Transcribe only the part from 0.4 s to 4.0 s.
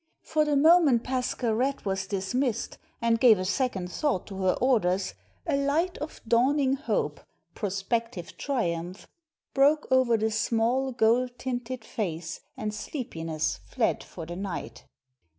the moment Pascherette was dismissed, and gave a second